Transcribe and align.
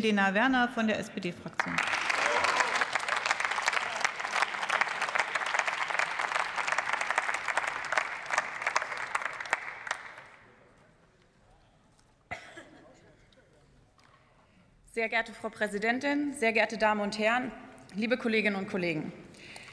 Lena 0.00 0.32
Werner 0.32 0.68
von 0.68 0.86
der 0.86 0.98
SPD-Fraktion. 0.98 1.76
Sehr 14.92 15.08
geehrte 15.08 15.32
Frau 15.32 15.50
Präsidentin, 15.50 16.34
sehr 16.34 16.52
geehrte 16.52 16.78
Damen 16.78 17.00
und 17.00 17.18
Herren, 17.18 17.52
liebe 17.94 18.16
Kolleginnen 18.16 18.56
und 18.56 18.68
Kollegen! 18.68 19.12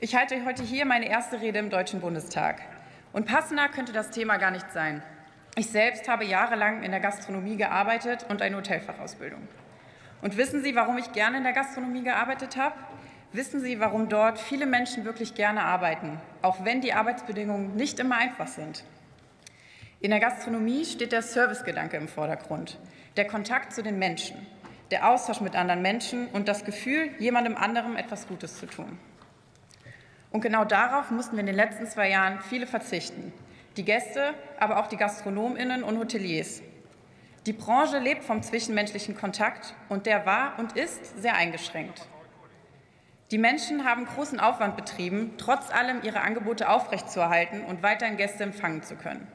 Ich 0.00 0.14
halte 0.14 0.44
heute 0.44 0.62
hier 0.62 0.84
meine 0.84 1.08
erste 1.08 1.40
Rede 1.40 1.58
im 1.58 1.70
Deutschen 1.70 2.00
Bundestag. 2.00 2.60
Und 3.12 3.26
passender 3.26 3.68
könnte 3.68 3.92
das 3.92 4.10
Thema 4.10 4.36
gar 4.36 4.50
nicht 4.50 4.70
sein. 4.72 5.02
Ich 5.56 5.68
selbst 5.68 6.08
habe 6.08 6.24
jahrelang 6.24 6.82
in 6.82 6.90
der 6.90 7.00
Gastronomie 7.00 7.56
gearbeitet 7.56 8.26
und 8.28 8.42
eine 8.42 8.56
Hotelfachausbildung. 8.56 9.48
Und 10.20 10.36
wissen 10.36 10.62
Sie, 10.62 10.74
warum 10.74 10.98
ich 10.98 11.12
gerne 11.12 11.38
in 11.38 11.44
der 11.44 11.52
Gastronomie 11.52 12.02
gearbeitet 12.02 12.56
habe? 12.56 12.74
Wissen 13.32 13.60
Sie, 13.60 13.78
warum 13.78 14.08
dort 14.08 14.38
viele 14.38 14.66
Menschen 14.66 15.04
wirklich 15.04 15.34
gerne 15.34 15.62
arbeiten, 15.62 16.20
auch 16.42 16.64
wenn 16.64 16.80
die 16.80 16.94
Arbeitsbedingungen 16.94 17.76
nicht 17.76 18.00
immer 18.00 18.16
einfach 18.16 18.48
sind? 18.48 18.84
In 20.00 20.10
der 20.10 20.20
Gastronomie 20.20 20.84
steht 20.84 21.12
der 21.12 21.22
Servicegedanke 21.22 21.96
im 21.96 22.08
Vordergrund, 22.08 22.78
der 23.16 23.26
Kontakt 23.26 23.72
zu 23.72 23.82
den 23.82 23.98
Menschen, 23.98 24.46
der 24.90 25.08
Austausch 25.10 25.40
mit 25.40 25.56
anderen 25.56 25.82
Menschen 25.82 26.28
und 26.28 26.48
das 26.48 26.64
Gefühl, 26.64 27.10
jemandem 27.18 27.56
anderem 27.56 27.96
etwas 27.96 28.26
Gutes 28.26 28.58
zu 28.58 28.66
tun. 28.66 28.98
Und 30.30 30.40
genau 30.40 30.64
darauf 30.64 31.10
mussten 31.10 31.36
wir 31.36 31.40
in 31.40 31.46
den 31.46 31.54
letzten 31.54 31.86
zwei 31.86 32.10
Jahren 32.10 32.40
viele 32.40 32.66
verzichten. 32.66 33.32
Die 33.76 33.84
Gäste, 33.84 34.34
aber 34.58 34.78
auch 34.78 34.86
die 34.86 34.96
Gastronominnen 34.96 35.82
und 35.82 35.98
Hoteliers. 35.98 36.62
Die 37.46 37.52
Branche 37.52 37.98
lebt 37.98 38.24
vom 38.24 38.42
zwischenmenschlichen 38.42 39.16
Kontakt 39.16 39.74
und 39.88 40.06
der 40.06 40.26
war 40.26 40.58
und 40.58 40.76
ist 40.76 41.20
sehr 41.22 41.34
eingeschränkt. 41.34 42.06
Die 43.30 43.38
Menschen 43.38 43.84
haben 43.84 44.06
großen 44.06 44.40
Aufwand 44.40 44.76
betrieben, 44.76 45.34
trotz 45.36 45.70
allem 45.70 46.02
ihre 46.02 46.22
Angebote 46.22 46.68
aufrechtzuerhalten 46.68 47.62
und 47.64 47.82
weiterhin 47.82 48.16
Gäste 48.16 48.42
empfangen 48.42 48.82
zu 48.82 48.96
können. 48.96 49.26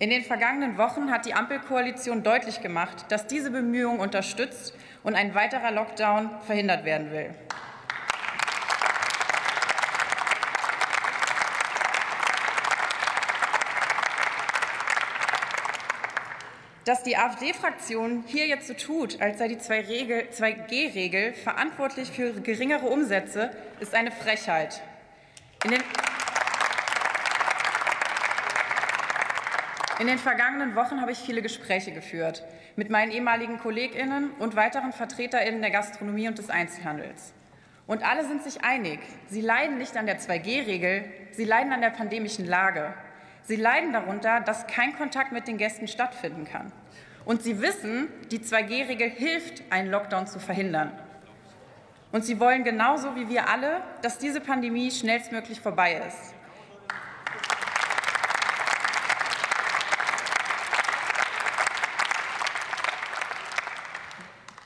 In 0.00 0.10
den 0.10 0.24
vergangenen 0.24 0.78
Wochen 0.78 1.10
hat 1.10 1.26
die 1.26 1.34
Ampelkoalition 1.34 2.22
deutlich 2.22 2.62
gemacht, 2.62 3.04
dass 3.10 3.26
diese 3.26 3.50
Bemühungen 3.50 4.00
unterstützt 4.00 4.74
und 5.04 5.14
ein 5.14 5.34
weiterer 5.34 5.70
Lockdown 5.70 6.30
verhindert 6.46 6.84
werden 6.84 7.10
will. 7.12 7.34
Dass 16.86 17.02
die 17.02 17.16
AfD-Fraktion 17.16 18.24
hier 18.26 18.46
jetzt 18.46 18.66
so 18.66 18.74
tut, 18.74 19.20
als 19.20 19.38
sei 19.38 19.48
die 19.48 19.56
2G-Regel 19.56 21.34
verantwortlich 21.34 22.10
für 22.10 22.32
geringere 22.32 22.86
Umsätze, 22.86 23.50
ist 23.80 23.94
eine 23.94 24.10
Frechheit. 24.10 24.80
In 25.64 25.72
den, 25.72 25.82
in 29.98 30.06
den 30.06 30.18
vergangenen 30.18 30.74
Wochen 30.74 31.02
habe 31.02 31.12
ich 31.12 31.18
viele 31.18 31.42
Gespräche 31.42 31.92
geführt 31.92 32.42
mit 32.76 32.88
meinen 32.88 33.12
ehemaligen 33.12 33.58
KollegInnen 33.58 34.30
und 34.38 34.56
weiteren 34.56 34.94
VertreterInnen 34.94 35.60
der 35.60 35.70
Gastronomie 35.70 36.28
und 36.28 36.38
des 36.38 36.48
Einzelhandels. 36.48 37.34
Und 37.86 38.02
alle 38.02 38.26
sind 38.26 38.42
sich 38.42 38.64
einig, 38.64 39.00
sie 39.28 39.42
leiden 39.42 39.76
nicht 39.76 39.98
an 39.98 40.06
der 40.06 40.18
2G-Regel, 40.18 41.04
sie 41.32 41.44
leiden 41.44 41.72
an 41.72 41.82
der 41.82 41.90
pandemischen 41.90 42.46
Lage. 42.46 42.94
Sie 43.44 43.56
leiden 43.56 43.92
darunter, 43.92 44.40
dass 44.40 44.66
kein 44.66 44.96
Kontakt 44.96 45.32
mit 45.32 45.48
den 45.48 45.56
Gästen 45.56 45.88
stattfinden 45.88 46.44
kann. 46.44 46.72
Und 47.24 47.42
sie 47.42 47.60
wissen, 47.60 48.08
die 48.30 48.38
2G-Regel 48.38 49.10
hilft, 49.10 49.62
einen 49.70 49.90
Lockdown 49.90 50.26
zu 50.26 50.38
verhindern. 50.38 50.92
Und 52.12 52.24
sie 52.24 52.40
wollen 52.40 52.64
genauso 52.64 53.14
wie 53.14 53.28
wir 53.28 53.48
alle, 53.48 53.82
dass 54.02 54.18
diese 54.18 54.40
Pandemie 54.40 54.90
schnellstmöglich 54.90 55.60
vorbei 55.60 56.02
ist. 56.06 56.34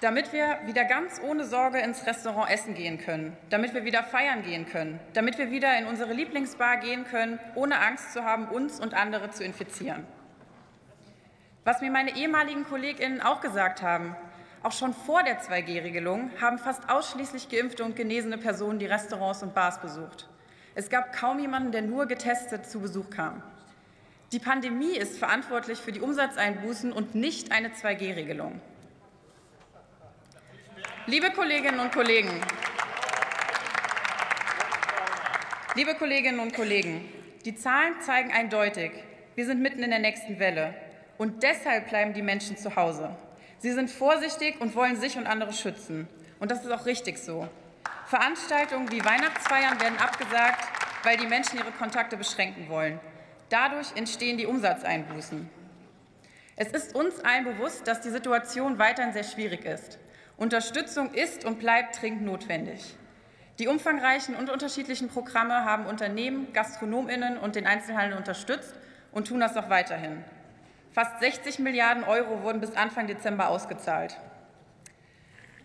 Damit 0.05 0.35
wir 0.35 0.59
wieder 0.67 0.85
ganz 0.85 1.19
ohne 1.27 1.47
Sorge 1.47 1.79
ins 1.79 2.07
Restaurant 2.07 2.51
essen 2.51 2.75
gehen 2.75 2.99
können, 2.99 3.35
damit 3.49 3.73
wir 3.73 3.87
wieder 3.87 4.03
feiern 4.03 4.43
gehen 4.43 4.67
können, 4.67 5.01
damit 5.15 5.39
wir 5.39 5.51
wieder 5.51 5.79
in 5.79 5.87
unsere 5.87 6.13
Lieblingsbar 6.13 6.77
gehen 6.77 7.07
können, 7.07 7.41
ohne 7.55 7.81
Angst 7.81 8.13
zu 8.13 8.23
haben, 8.23 8.49
uns 8.49 8.81
und 8.81 8.93
andere 8.93 9.31
zu 9.31 9.43
infizieren. 9.43 10.05
Was 11.65 11.81
mir 11.81 11.91
meine 11.91 12.15
ehemaligen 12.17 12.65
Kolleginnen 12.65 13.23
auch 13.23 13.41
gesagt 13.41 13.81
haben, 13.81 14.15
auch 14.63 14.73
schon 14.73 14.93
vor 14.93 15.23
der 15.23 15.41
2G-Regelung 15.41 16.31
haben 16.39 16.59
fast 16.59 16.91
ausschließlich 16.91 17.49
geimpfte 17.49 17.83
und 17.83 17.97
genesene 17.97 18.37
Personen 18.37 18.79
die 18.79 18.85
Restaurants 18.85 19.43
und 19.43 19.55
Bars 19.55 19.81
besucht. 19.81 20.29
Es 20.75 20.91
gab 20.91 21.15
kaum 21.15 21.39
jemanden, 21.39 21.73
der 21.73 21.81
nur 21.81 22.05
getestet 22.05 22.67
zu 22.69 22.81
Besuch 22.81 23.09
kam. 23.09 23.43
Die 24.33 24.39
Pandemie 24.39 24.99
ist 24.99 25.17
verantwortlich 25.19 25.79
für 25.79 25.93
die 25.93 26.01
Umsatzeinbußen 26.03 26.93
und 26.93 27.15
nicht 27.15 27.53
eine 27.53 27.71
2G-Regelung. 27.71 28.61
Liebe 31.07 31.31
Kolleginnen 31.33 31.81
und 31.81 31.93
Kollegen, 31.93 32.31
liebe 35.75 35.95
Kolleginnen 35.97 36.41
und 36.41 36.55
Kollegen, 36.55 37.07
die 37.45 37.55
Zahlen 37.55 38.01
zeigen 38.01 38.33
eindeutig, 38.33 38.91
wir 39.35 39.45
sind 39.45 39.61
mitten 39.61 39.83
in 39.83 39.91
der 39.91 39.99
nächsten 39.99 40.39
Welle. 40.39 40.73
Und 41.19 41.43
deshalb 41.43 41.91
bleiben 41.91 42.15
die 42.15 42.23
Menschen 42.23 42.57
zu 42.57 42.75
Hause. 42.75 43.15
Sie 43.59 43.73
sind 43.73 43.91
vorsichtig 43.91 44.59
und 44.63 44.75
wollen 44.75 44.97
sich 44.97 45.19
und 45.19 45.27
andere 45.27 45.53
schützen. 45.53 46.09
Und 46.41 46.51
das 46.51 46.65
ist 46.65 46.71
auch 46.71 46.87
richtig 46.87 47.19
so. 47.19 47.49
Veranstaltungen 48.07 48.91
wie 48.91 49.05
Weihnachtsfeiern 49.05 49.79
werden 49.83 49.99
abgesagt, 49.99 50.67
weil 51.03 51.19
die 51.19 51.27
Menschen 51.27 51.59
ihre 51.59 51.73
Kontakte 51.73 52.17
beschränken 52.17 52.71
wollen. 52.71 52.99
Dadurch 53.51 53.95
entstehen 53.95 54.39
die 54.39 54.47
Umsatzeinbußen. 54.47 55.51
Es 56.57 56.69
ist 56.69 56.95
uns 56.95 57.21
allen 57.21 57.45
bewusst, 57.45 57.87
dass 57.87 58.01
die 58.01 58.09
Situation 58.11 58.79
weiterhin 58.79 59.13
sehr 59.13 59.25
schwierig 59.25 59.67
ist. 59.67 59.99
Unterstützung 60.37 61.15
ist 61.15 61.45
und 61.45 61.59
bleibt 61.59 62.01
dringend 62.01 62.23
notwendig. 62.23 62.97
Die 63.61 63.69
umfangreichen 63.69 64.35
und 64.35 64.51
unterschiedlichen 64.51 65.09
Programme 65.09 65.65
haben 65.65 65.87
Unternehmen, 65.87 66.53
Gastronominnen 66.53 67.39
und 67.39 67.55
den 67.55 67.67
Einzelhandel 67.67 68.19
unterstützt 68.19 68.75
und 69.13 69.29
tun 69.29 69.39
das 69.39 69.57
auch 69.57 69.71
weiterhin. 69.71 70.25
Fast 70.93 71.21
60 71.21 71.61
Milliarden 71.61 72.03
Euro 72.03 72.43
wurden 72.43 72.61
bis 72.61 72.75
Anfang 72.75 73.07
Dezember 73.07 73.49
ausgezahlt. 73.49 74.19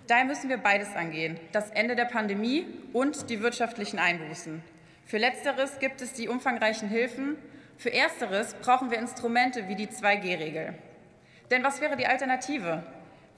Daher 0.06 0.26
müssen 0.26 0.50
wir 0.50 0.58
beides 0.58 0.96
angehen, 0.96 1.40
das 1.52 1.72
Ende 1.72 1.96
der 1.96 2.06
Pandemie 2.06 2.68
und 2.94 3.30
die 3.30 3.42
wirtschaftlichen 3.42 4.00
Einbußen. 4.00 4.64
Für 5.06 5.18
Letzteres 5.18 5.80
gibt 5.80 6.02
es 6.02 6.14
die 6.14 6.28
umfangreichen 6.28 6.90
Hilfen, 6.90 7.38
für 7.78 7.94
Ersteres 7.94 8.56
brauchen 8.56 8.92
wir 8.92 9.00
Instrumente 9.00 9.68
wie 9.68 9.76
die 9.76 9.88
2G-Regel. 9.88 10.74
Denn 11.50 11.64
was 11.64 11.82
wäre 11.82 11.96
die 11.96 12.08
Alternative? 12.08 12.84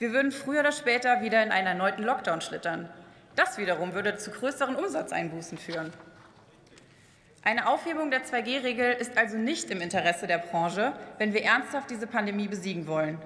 Wir 0.01 0.13
würden 0.13 0.31
früher 0.31 0.61
oder 0.61 0.71
später 0.71 1.21
wieder 1.21 1.43
in 1.43 1.51
einen 1.51 1.67
erneuten 1.67 2.01
Lockdown 2.01 2.41
schlittern. 2.41 2.89
Das 3.35 3.59
wiederum 3.59 3.93
würde 3.93 4.17
zu 4.17 4.31
größeren 4.31 4.75
Umsatzeinbußen 4.75 5.59
führen. 5.59 5.93
Eine 7.43 7.67
Aufhebung 7.67 8.09
der 8.09 8.25
2G-Regel 8.25 8.93
ist 8.93 9.15
also 9.15 9.37
nicht 9.37 9.69
im 9.69 9.79
Interesse 9.79 10.25
der 10.25 10.39
Branche, 10.39 10.93
wenn 11.19 11.35
wir 11.35 11.43
ernsthaft 11.43 11.91
diese 11.91 12.07
Pandemie 12.07 12.47
besiegen 12.47 12.87
wollen. 12.87 13.19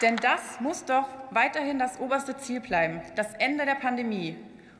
Denn 0.00 0.16
das 0.16 0.58
muss 0.58 0.84
doch 0.84 1.06
weiterhin 1.30 1.78
das 1.78 2.00
oberste 2.00 2.36
Ziel 2.36 2.58
bleiben, 2.58 3.00
das 3.14 3.32
Ende 3.34 3.64
der 3.64 3.76
Pandemie. 3.76 4.36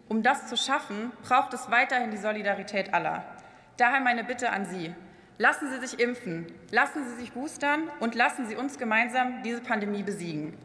Um 0.09 0.25
das 0.25 0.49
zu 0.49 0.57
schaffen, 0.57 1.13
braucht 1.23 1.55
es 1.55 1.71
weiterhin 1.71 2.11
die 2.11 2.17
Solidarität 2.17 2.93
aller. 2.93 3.32
Daher 3.77 4.01
meine 4.01 4.25
Bitte 4.25 4.51
an 4.51 4.67
Sie. 4.67 4.95
Lassen 5.39 5.71
Sie 5.71 5.87
sich 5.87 5.99
impfen, 5.99 6.47
lassen 6.71 7.05
Sie 7.09 7.17
sich 7.17 7.33
boostern 7.33 7.89
und 8.01 8.15
lassen 8.15 8.47
Sie 8.47 8.55
uns 8.55 8.79
gemeinsam 8.79 9.43
diese 9.43 9.61
Pandemie 9.61 10.03
besiegen. 10.03 10.57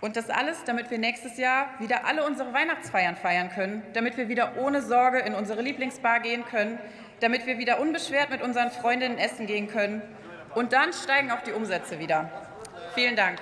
Und 0.00 0.16
das 0.16 0.30
alles, 0.30 0.64
damit 0.64 0.90
wir 0.90 0.98
nächstes 0.98 1.36
Jahr 1.36 1.68
wieder 1.80 2.06
alle 2.06 2.24
unsere 2.24 2.54
Weihnachtsfeiern 2.54 3.16
feiern 3.16 3.50
können, 3.50 3.82
damit 3.92 4.16
wir 4.16 4.28
wieder 4.28 4.56
ohne 4.56 4.80
Sorge 4.80 5.18
in 5.18 5.34
unsere 5.34 5.60
Lieblingsbar 5.60 6.20
gehen 6.20 6.44
können, 6.46 6.78
damit 7.20 7.46
wir 7.46 7.58
wieder 7.58 7.78
unbeschwert 7.78 8.30
mit 8.30 8.40
unseren 8.40 8.70
Freundinnen 8.70 9.18
essen 9.18 9.46
gehen 9.46 9.68
können. 9.68 10.00
Und 10.54 10.72
dann 10.72 10.92
steigen 10.92 11.30
auch 11.30 11.42
die 11.42 11.52
Umsätze 11.52 11.98
wieder. 11.98 12.30
Vielen 12.94 13.16
Dank. 13.16 13.38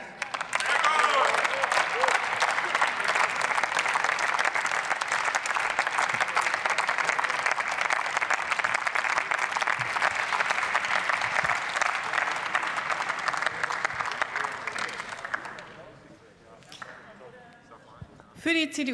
Für 18.47 18.55
die 18.55 18.71
CDU 18.71 18.85